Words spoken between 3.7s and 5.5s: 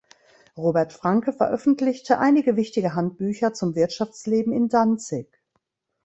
Wirtschaftsleben in Danzig.